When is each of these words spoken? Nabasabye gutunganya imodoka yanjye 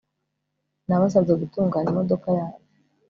Nabasabye 0.87 1.33
gutunganya 1.41 1.89
imodoka 1.93 2.27
yanjye 2.39 2.65